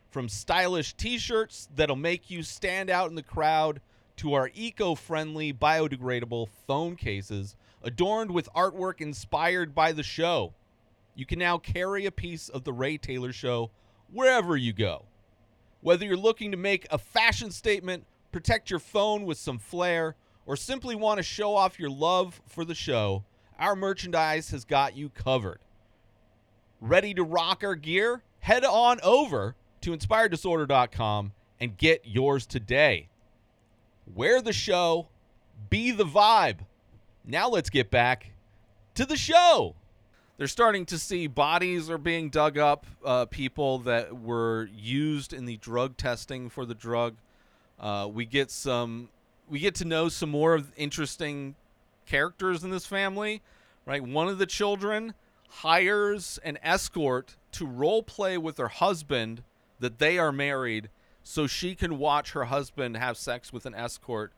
[0.09, 3.81] From stylish t shirts that'll make you stand out in the crowd
[4.15, 10.53] to our eco friendly, biodegradable phone cases adorned with artwork inspired by the show.
[11.15, 13.71] You can now carry a piece of The Ray Taylor Show
[14.11, 15.05] wherever you go.
[15.81, 20.15] Whether you're looking to make a fashion statement, protect your phone with some flair,
[20.45, 23.23] or simply want to show off your love for the show,
[23.59, 25.59] our merchandise has got you covered.
[26.81, 28.23] Ready to rock our gear?
[28.39, 33.09] Head on over to inspireddisorder.com and get yours today.
[34.05, 35.07] Wear the show,
[35.69, 36.59] be the vibe.
[37.25, 38.31] Now let's get back
[38.95, 39.75] to the show.
[40.37, 45.45] They're starting to see bodies are being dug up, uh, people that were used in
[45.45, 47.15] the drug testing for the drug.
[47.79, 49.09] Uh, we get some,
[49.49, 51.55] we get to know some more interesting
[52.05, 53.41] characters in this family,
[53.85, 54.03] right?
[54.03, 55.13] One of the children
[55.49, 59.43] hires an escort to role play with her husband
[59.79, 60.89] that they are married
[61.23, 64.33] so she can watch her husband have sex with an escort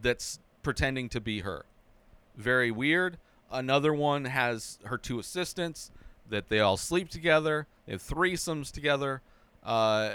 [0.00, 1.64] that's pretending to be her.
[2.38, 3.18] Very weird.
[3.50, 5.90] Another one has her two assistants
[6.30, 7.66] that they all sleep together.
[7.84, 9.20] They have threesomes together.
[9.62, 10.14] Uh,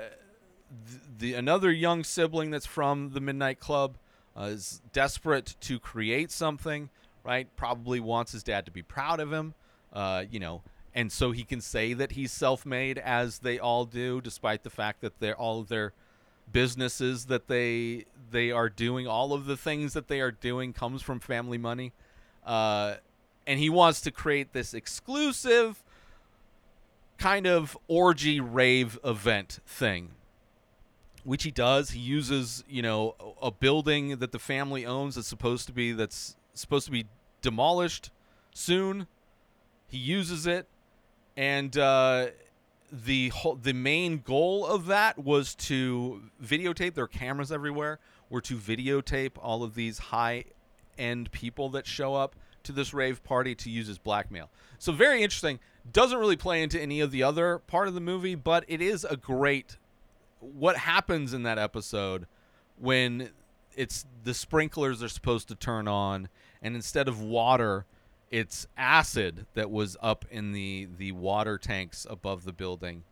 [0.70, 3.98] the, the another young sibling that's from the Midnight Club
[4.36, 6.90] uh, is desperate to create something.
[7.26, 7.48] Right?
[7.56, 9.54] Probably wants his dad to be proud of him.
[9.94, 10.62] Uh, you know,
[10.96, 15.02] and so he can say that he's self-made, as they all do, despite the fact
[15.02, 15.94] that they're all their
[16.52, 21.02] businesses that they they are doing, all of the things that they are doing, comes
[21.02, 21.94] from family money.
[22.46, 22.96] Uh,
[23.46, 25.84] and he wants to create this exclusive
[27.18, 30.12] kind of orgy rave event thing
[31.24, 31.92] which he does.
[31.92, 36.36] He uses you know a building that the family owns that's supposed to be that's
[36.54, 37.06] supposed to be
[37.42, 38.12] demolished
[38.54, 39.08] soon.
[39.88, 40.68] He uses it.
[41.36, 42.28] And uh,
[42.92, 46.94] the whole the main goal of that was to videotape.
[46.94, 48.00] There are cameras everywhere.
[48.30, 50.46] Were to videotape all of these high
[50.98, 54.50] end people that show up to this rave party to use as blackmail.
[54.80, 55.60] So very interesting.
[55.92, 59.04] Doesn't really play into any of the other part of the movie, but it is
[59.04, 59.78] a great
[60.40, 62.28] what happens in that episode
[62.78, 63.30] when
[63.76, 66.28] it's the sprinklers are supposed to turn on
[66.62, 67.86] and instead of water
[68.30, 73.04] it's acid that was up in the the water tanks above the building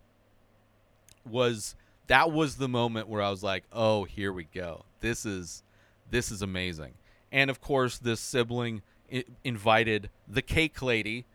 [1.29, 1.75] was
[2.07, 4.83] that was the moment where I was like, "Oh, here we go.
[4.99, 5.63] This is
[6.09, 6.93] this is amazing."
[7.31, 11.25] And of course, this sibling I- invited the cake lady.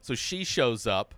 [0.00, 1.14] So she shows up.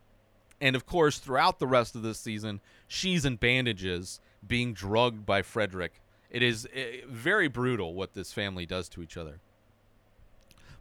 [0.60, 5.42] And of course, throughout the rest of this season, she's in bandages being drugged by
[5.42, 6.00] Frederick.
[6.30, 9.40] It is uh, very brutal what this family does to each other.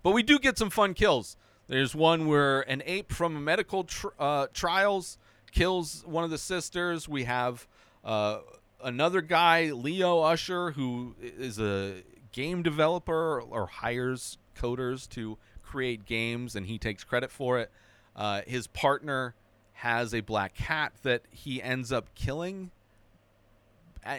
[0.01, 1.37] But we do get some fun kills.
[1.67, 5.17] There's one where an ape from medical tr- uh, trials
[5.51, 7.07] kills one of the sisters.
[7.07, 7.67] We have
[8.03, 8.39] uh,
[8.83, 16.55] another guy, Leo Usher, who is a game developer or hires coders to create games,
[16.55, 17.71] and he takes credit for it.
[18.15, 19.33] Uh, his partner
[19.73, 22.71] has a black cat that he ends up killing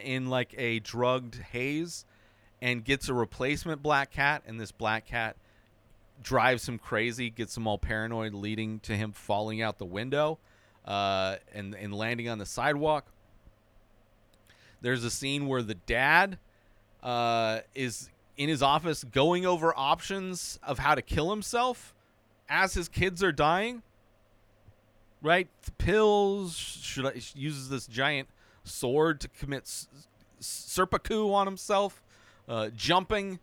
[0.03, 2.05] in like a drugged haze
[2.61, 5.37] and gets a replacement black cat and this black cat
[6.22, 10.38] drives him crazy gets him all paranoid leading to him falling out the window
[10.87, 13.07] uh, and, and landing on the sidewalk
[14.81, 16.38] there's a scene where the dad
[17.05, 21.95] uh, is in his office going over options of how to kill himself
[22.49, 23.83] as his kids are dying.
[25.23, 25.49] Right?
[25.79, 26.57] Pills.
[26.57, 28.29] Should I uses this giant
[28.64, 29.88] sword to commit s-
[30.40, 32.03] seppuku on himself,
[32.49, 33.38] uh, jumping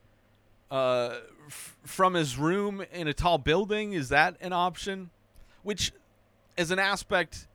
[0.69, 1.15] uh,
[1.47, 3.93] f- from his room in a tall building.
[3.93, 5.09] Is that an option?
[5.63, 5.91] Which,
[6.57, 7.47] as an aspect,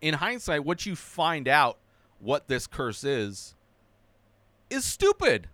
[0.00, 1.78] in hindsight, what you find out
[2.20, 3.54] what this curse is,
[4.72, 5.48] is stupid.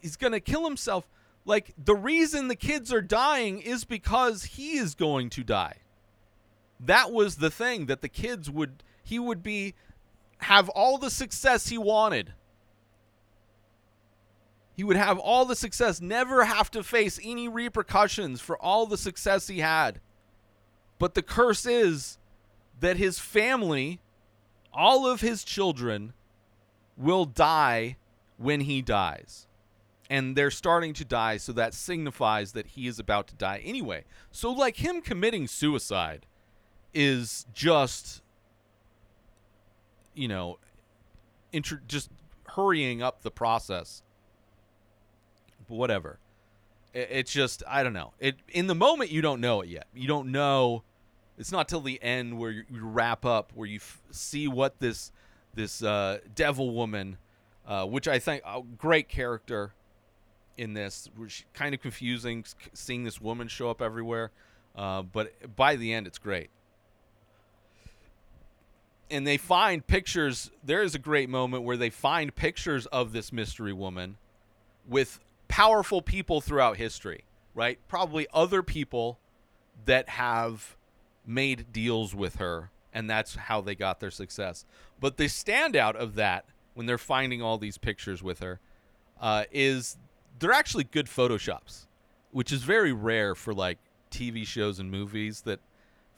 [0.00, 1.08] He's gonna kill himself.
[1.44, 5.76] Like the reason the kids are dying is because he is going to die.
[6.80, 9.74] That was the thing that the kids would he would be
[10.38, 12.32] have all the success he wanted.
[14.76, 18.98] He would have all the success, never have to face any repercussions for all the
[18.98, 20.00] success he had.
[20.98, 22.18] But the curse is
[22.80, 24.00] that his family,
[24.72, 26.12] all of his children,
[26.96, 27.96] will die
[28.36, 29.46] when he dies.
[30.10, 34.04] And they're starting to die, so that signifies that he is about to die anyway.
[34.30, 36.26] So, like, him committing suicide
[36.92, 38.20] is just,
[40.14, 40.58] you know,
[41.52, 42.10] intro- just
[42.48, 44.02] hurrying up the process.
[45.68, 46.18] But whatever.
[46.94, 48.12] I- It's just I don't know.
[48.20, 49.86] It in the moment you don't know it yet.
[49.94, 50.84] You don't know.
[51.38, 54.78] It's not till the end where you, you wrap up where you f- see what
[54.78, 55.10] this
[55.54, 57.18] this uh, devil woman,
[57.66, 59.72] uh, which I think a great character
[60.56, 64.30] in this, which kind of confusing seeing this woman show up everywhere,
[64.76, 66.50] uh, but by the end it's great.
[69.10, 70.50] And they find pictures.
[70.64, 74.16] There is a great moment where they find pictures of this mystery woman
[74.88, 77.24] with powerful people throughout history,
[77.54, 77.78] right?
[77.88, 79.18] Probably other people
[79.84, 80.76] that have
[81.26, 84.64] made deals with her, and that's how they got their success.
[85.00, 88.60] But the standout of that, when they're finding all these pictures with her,
[89.20, 89.98] uh, is
[90.38, 91.86] they're actually good photoshops.
[92.30, 93.78] which is very rare for like
[94.10, 95.60] TV shows and movies that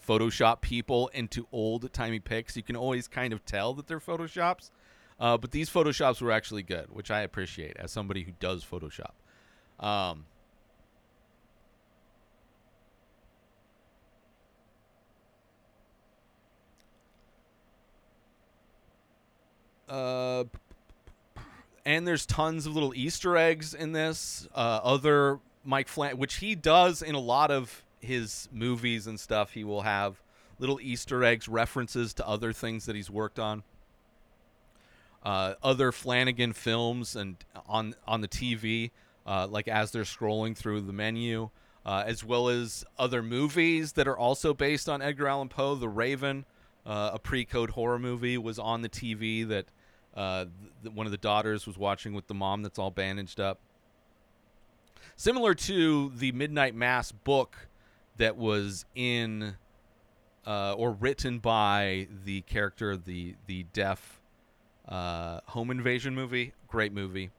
[0.06, 2.56] Photoshop people into old timey pics.
[2.56, 4.70] You can always kind of tell that they're Photoshops.
[5.18, 9.12] Uh, but these Photoshops were actually good, which I appreciate as somebody who does Photoshop.
[9.78, 10.24] Um,
[19.88, 20.44] uh,
[21.84, 24.48] and there's tons of little Easter eggs in this.
[24.54, 29.52] Uh, other Mike Flan, which he does in a lot of his movies and stuff,
[29.52, 30.20] he will have
[30.58, 33.62] little Easter eggs, references to other things that he's worked on.
[35.22, 37.36] Uh, other Flanagan films and
[37.68, 38.90] on on the TV,
[39.26, 41.50] uh, like as they're scrolling through the menu,
[41.84, 45.74] uh, as well as other movies that are also based on Edgar Allan Poe.
[45.74, 46.44] The Raven,
[46.84, 49.66] uh, a pre-code horror movie, was on the TV that
[50.16, 50.46] uh,
[50.94, 53.60] one of the daughters was watching with the mom that's all bandaged up.
[55.16, 57.68] Similar to the Midnight Mass book
[58.16, 59.56] that was in
[60.46, 64.20] uh, or written by the character, the the deaf
[64.88, 66.52] uh, home invasion movie.
[66.68, 67.30] Great movie.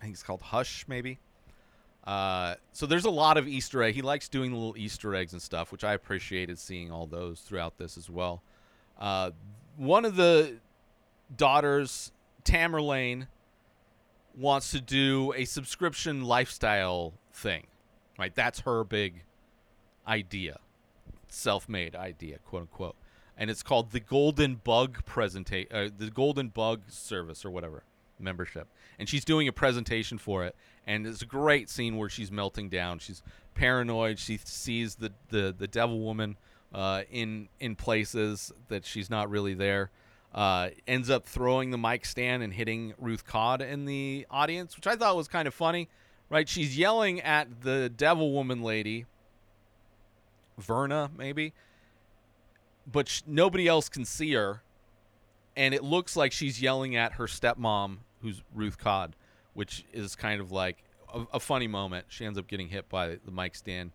[0.00, 1.18] I think it's called Hush, maybe.
[2.04, 3.94] Uh, so there's a lot of Easter egg.
[3.94, 7.78] He likes doing little Easter eggs and stuff, which I appreciated seeing all those throughout
[7.78, 8.42] this as well.
[8.98, 9.30] Uh,
[9.76, 10.56] one of the
[11.36, 12.12] daughters,
[12.44, 13.26] Tamerlane,
[14.36, 17.66] wants to do a subscription lifestyle thing.
[18.18, 18.34] Right?
[18.34, 19.24] That's her big
[20.06, 20.58] idea.
[21.28, 22.96] Self-made idea, quote unquote.
[23.36, 27.82] And it's called the Golden Bug presentation uh, the Golden Bug service or whatever
[28.18, 28.68] membership.
[28.98, 30.54] And she's doing a presentation for it
[30.86, 32.98] and it's a great scene where she's melting down.
[32.98, 33.22] She's
[33.54, 34.18] paranoid.
[34.18, 36.36] She sees the the, the devil woman
[36.74, 39.90] uh, in in places that she's not really there
[40.34, 44.86] uh, ends up throwing the mic stand and hitting Ruth Codd in the audience, which
[44.86, 45.88] I thought was kind of funny.
[46.30, 46.48] Right?
[46.48, 49.04] She's yelling at the devil woman lady,
[50.56, 51.52] Verna, maybe,
[52.90, 54.62] but sh- nobody else can see her.
[55.54, 59.14] And it looks like she's yelling at her stepmom, who's Ruth Codd,
[59.52, 62.06] which is kind of like a, a funny moment.
[62.08, 63.90] She ends up getting hit by the mic stand.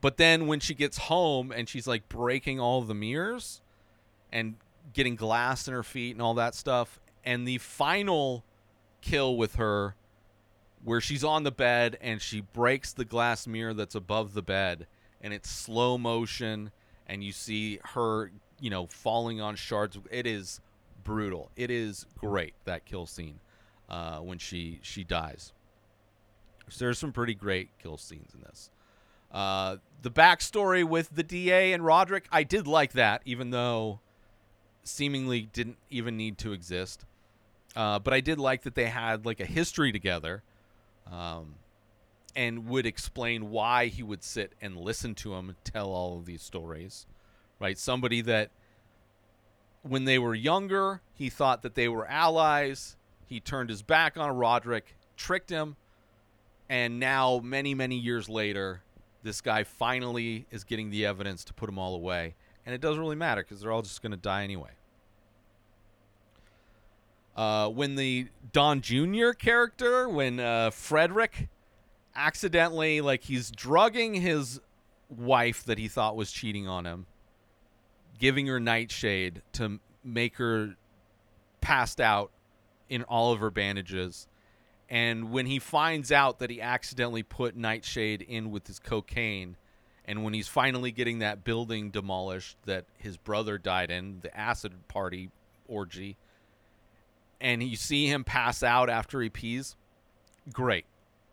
[0.00, 3.61] But then when she gets home and she's like breaking all the mirrors,
[4.32, 4.54] and
[4.92, 7.00] getting glass in her feet and all that stuff.
[7.24, 8.44] And the final
[9.00, 9.94] kill with her,
[10.84, 14.86] where she's on the bed and she breaks the glass mirror that's above the bed,
[15.20, 16.72] and it's slow motion,
[17.06, 19.96] and you see her, you know, falling on shards.
[20.10, 20.60] It is
[21.04, 21.50] brutal.
[21.56, 23.38] It is great that kill scene
[23.88, 25.52] uh, when she she dies.
[26.68, 28.70] So there's some pretty great kill scenes in this.
[29.30, 34.00] Uh, the backstory with the DA and Roderick, I did like that, even though
[34.84, 37.04] seemingly didn't even need to exist.
[37.74, 40.42] Uh, but I did like that they had like a history together,
[41.10, 41.54] um,
[42.36, 46.42] and would explain why he would sit and listen to him tell all of these
[46.42, 47.06] stories,
[47.58, 47.78] right?
[47.78, 48.50] Somebody that
[49.82, 52.96] when they were younger, he thought that they were allies.
[53.26, 55.76] He turned his back on Roderick, tricked him,
[56.68, 58.82] and now many many years later,
[59.22, 62.34] this guy finally is getting the evidence to put them all away
[62.64, 64.70] and it doesn't really matter because they're all just going to die anyway.
[67.34, 69.30] Uh, when the Don Jr.
[69.30, 71.48] character, when uh, Frederick
[72.14, 74.60] accidentally, like, he's drugging his
[75.08, 77.06] wife that he thought was cheating on him,
[78.18, 80.76] giving her nightshade to make her
[81.60, 82.30] passed out
[82.88, 84.26] in all of her bandages.
[84.90, 89.56] And when he finds out that he accidentally put nightshade in with his cocaine,
[90.04, 94.72] and when he's finally getting that building demolished that his brother died in, the acid
[94.88, 95.30] party
[95.68, 96.16] orgy,
[97.40, 99.76] and you see him pass out after he pees,
[100.52, 100.84] great.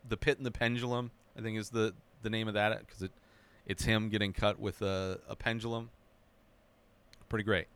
[0.08, 3.12] The pit and the pendulum, I think, is the the name of that because it
[3.66, 5.92] it's him getting cut with a, a pendulum.
[7.30, 7.68] Pretty great.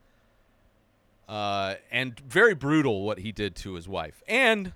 [1.29, 4.23] Uh, and very brutal what he did to his wife.
[4.27, 4.73] And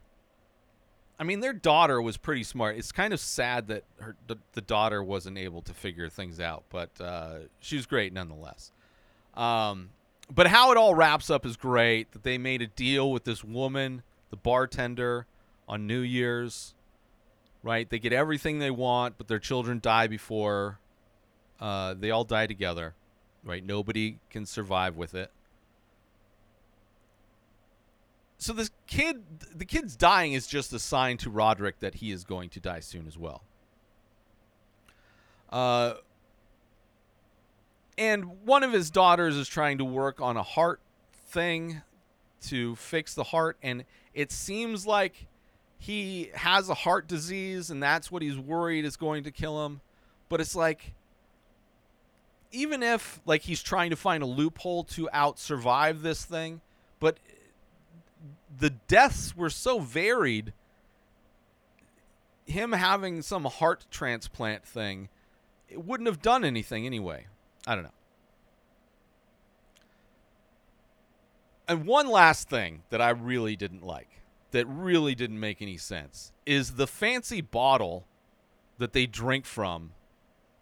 [1.20, 2.78] I mean, their daughter was pretty smart.
[2.78, 6.64] It's kind of sad that her the, the daughter wasn't able to figure things out,
[6.70, 8.72] but uh, she was great nonetheless.
[9.34, 9.90] Um,
[10.34, 12.12] but how it all wraps up is great.
[12.12, 15.26] That they made a deal with this woman, the bartender,
[15.68, 16.76] on New Year's.
[17.64, 17.90] Right?
[17.90, 20.80] They get everything they want, but their children die before.
[21.60, 22.94] Uh, they all die together.
[23.44, 23.66] Right?
[23.66, 25.32] Nobody can survive with it
[28.38, 29.24] so this kid
[29.56, 32.80] the kid's dying is just a sign to Roderick that he is going to die
[32.80, 33.42] soon as well.
[35.50, 35.96] Uh
[37.98, 40.80] and one of his daughters is trying to work on a heart
[41.30, 41.82] thing
[42.42, 43.84] to fix the heart and
[44.14, 45.28] it seems like
[45.80, 49.82] he has a heart disease and that's what he's worried is going to kill him.
[50.30, 50.94] But it's like
[52.52, 56.62] even if like he's trying to find a loophole to out survive this thing,
[57.00, 57.18] but
[58.58, 60.54] the deaths were so varied.
[62.46, 65.10] Him having some heart transplant thing,
[65.70, 67.28] it wouldn't have done anything anyway.
[67.66, 67.92] I don't know.
[71.68, 76.32] And one last thing that I really didn't like, that really didn't make any sense,
[76.46, 78.06] is the fancy bottle
[78.78, 79.92] that they drink from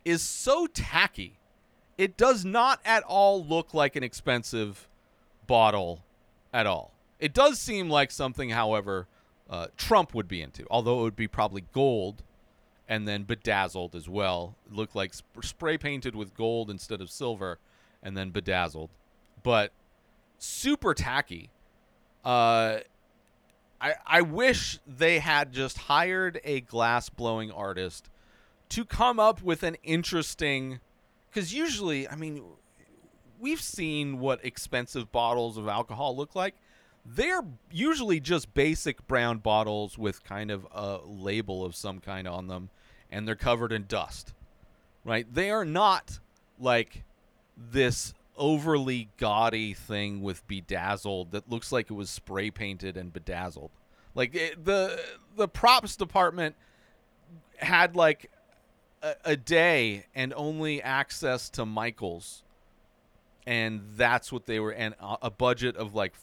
[0.03, 1.37] is so tacky.
[1.97, 4.89] It does not at all look like an expensive
[5.45, 6.03] bottle
[6.51, 6.94] at all.
[7.25, 9.07] It does seem like something, however,
[9.49, 12.21] uh, Trump would be into, although it would be probably gold
[12.87, 14.53] and then bedazzled as well.
[14.67, 17.57] It looked like sp- spray painted with gold instead of silver
[18.03, 18.91] and then bedazzled.
[19.41, 19.71] But
[20.37, 21.49] super tacky.
[22.23, 22.81] Uh,
[23.81, 28.07] I I wish they had just hired a glass blowing artist
[28.69, 30.79] to come up with an interesting
[31.31, 32.43] because usually I mean
[33.39, 36.53] we've seen what expensive bottles of alcohol look like.
[37.05, 42.47] They're usually just basic brown bottles with kind of a label of some kind on
[42.47, 42.69] them,
[43.11, 44.33] and they're covered in dust.
[45.03, 45.31] Right?
[45.31, 46.19] They are not
[46.59, 47.03] like
[47.55, 53.71] this overly gaudy thing with bedazzled that looks like it was spray painted and bedazzled.
[54.13, 54.99] Like it, the
[55.35, 56.55] the props department
[57.57, 58.31] had like
[59.01, 62.43] a, a day and only access to Michaels,
[63.45, 66.13] and that's what they were and a budget of like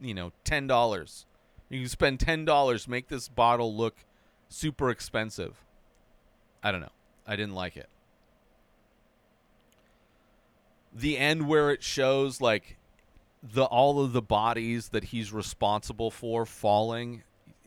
[0.00, 1.26] you know ten dollars.
[1.68, 4.04] You can spend ten dollars make this bottle look
[4.48, 5.64] super expensive.
[6.62, 6.92] I don't know.
[7.26, 7.88] I didn't like it
[10.94, 12.76] the end where it shows like
[13.42, 17.22] the all of the bodies that he's responsible for falling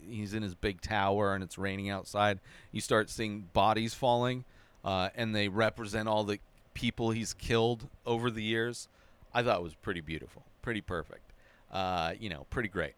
[0.07, 2.39] he's in his big tower and it's raining outside
[2.71, 4.45] you start seeing bodies falling
[4.83, 6.39] uh, and they represent all the
[6.75, 8.87] people he's killed over the years
[9.33, 11.24] i thought it was pretty beautiful pretty perfect
[11.75, 12.93] uh, you know pretty great.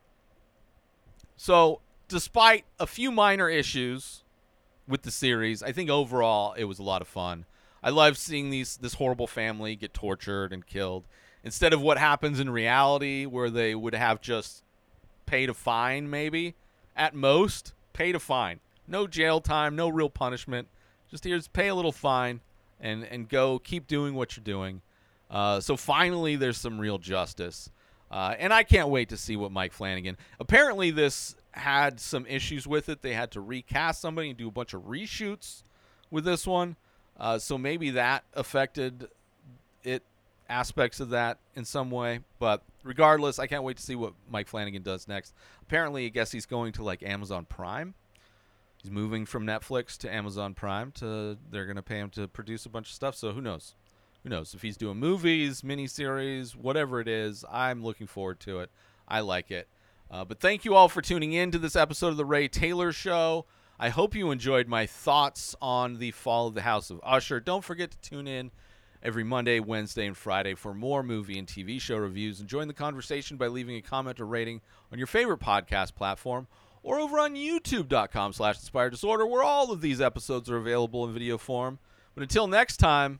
[1.35, 4.23] So despite a few minor issues
[4.87, 7.45] with the series i think overall it was a lot of fun.
[7.83, 11.05] I love seeing these this horrible family get tortured and killed.
[11.43, 14.63] Instead of what happens in reality where they would have just
[15.25, 16.55] paid a fine maybe
[16.95, 18.59] at most paid a fine.
[18.87, 20.67] No jail time no real punishment.
[21.09, 22.41] Just here's pay a little fine
[22.79, 24.81] and and go keep doing what you're doing.
[25.29, 27.69] Uh, so finally there's some real justice
[28.11, 32.67] uh, and i can't wait to see what mike flanagan apparently this had some issues
[32.67, 35.63] with it they had to recast somebody and do a bunch of reshoots
[36.11, 36.75] with this one
[37.19, 39.07] uh, so maybe that affected
[39.83, 40.03] it
[40.49, 42.19] aspects of that in some way.
[42.39, 45.33] But regardless, I can't wait to see what Mike Flanagan does next.
[45.61, 47.93] Apparently, I guess he's going to like Amazon Prime.
[48.81, 50.91] He's moving from Netflix to Amazon Prime.
[50.93, 53.15] To they're going to pay him to produce a bunch of stuff.
[53.15, 53.75] So who knows?
[54.23, 57.45] Who knows if he's doing movies, miniseries, whatever it is?
[57.51, 58.71] I'm looking forward to it.
[59.07, 59.67] I like it.
[60.09, 62.91] Uh, but thank you all for tuning in to this episode of the Ray Taylor
[62.91, 63.45] Show.
[63.79, 67.39] I hope you enjoyed my thoughts on the fall of the House of Usher.
[67.39, 68.51] Don't forget to tune in
[69.03, 72.39] every Monday, Wednesday, and Friday for more movie and TV show reviews.
[72.39, 74.61] And join the conversation by leaving a comment or rating
[74.91, 76.47] on your favorite podcast platform
[76.83, 81.13] or over on youtube.com slash inspired disorder where all of these episodes are available in
[81.13, 81.79] video form.
[82.15, 83.19] But until next time,